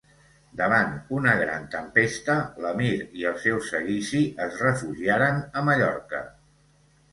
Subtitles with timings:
[0.59, 2.89] Davant una gran tempesta, l'emir
[3.21, 6.27] i el seu seguici es refugiaren a Mallorca.